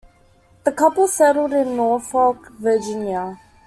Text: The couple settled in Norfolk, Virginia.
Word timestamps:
The 0.63 0.71
couple 0.71 1.07
settled 1.07 1.53
in 1.53 1.77
Norfolk, 1.77 2.51
Virginia. 2.53 3.37